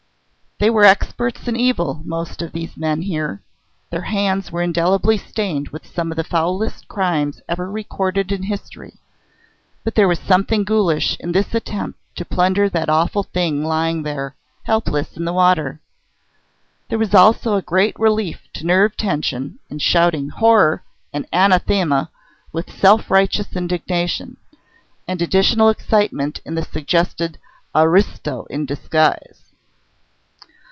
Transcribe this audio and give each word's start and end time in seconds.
They 0.63 0.69
were 0.69 0.85
experts 0.85 1.47
in 1.47 1.55
evil, 1.55 2.03
most 2.05 2.39
of 2.43 2.51
these 2.51 2.77
men 2.77 3.01
here. 3.01 3.41
Their 3.89 4.03
hands 4.03 4.51
were 4.51 4.61
indelibly 4.61 5.17
stained 5.17 5.69
with 5.69 5.87
some 5.87 6.11
of 6.11 6.17
the 6.17 6.23
foulest 6.23 6.87
crimes 6.87 7.41
ever 7.49 7.67
recorded 7.71 8.31
in 8.31 8.43
history. 8.43 8.93
But 9.83 9.95
there 9.95 10.07
was 10.07 10.19
something 10.19 10.63
ghoulish 10.63 11.17
in 11.19 11.31
this 11.31 11.55
attempt 11.55 11.97
to 12.15 12.25
plunder 12.25 12.69
that 12.69 12.89
awful 12.89 13.23
thing 13.23 13.63
lying 13.63 14.03
there, 14.03 14.35
helpless, 14.65 15.17
in 15.17 15.25
the 15.25 15.33
water. 15.33 15.81
There 16.89 16.99
was 16.99 17.15
also 17.15 17.55
a 17.55 17.63
great 17.63 17.97
relief 17.97 18.41
to 18.53 18.63
nerve 18.63 18.95
tension 18.95 19.57
in 19.67 19.79
shouting 19.79 20.29
Horror 20.29 20.83
and 21.11 21.25
Anathema 21.33 22.11
with 22.53 22.69
self 22.71 23.09
righteous 23.09 23.55
indignation; 23.55 24.37
and 25.07 25.23
additional 25.23 25.69
excitement 25.69 26.39
in 26.45 26.53
the 26.53 26.61
suggested 26.61 27.39
"aristo 27.73 28.45
in 28.51 28.67
disguise." 28.67 29.45